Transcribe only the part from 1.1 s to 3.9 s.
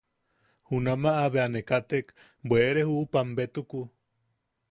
bea ne katek bwere juʼupam betuku.